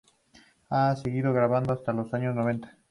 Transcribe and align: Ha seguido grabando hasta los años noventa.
Ha 0.71 0.95
seguido 0.95 1.31
grabando 1.31 1.73
hasta 1.73 1.93
los 1.93 2.11
años 2.15 2.33
noventa. 2.33 2.75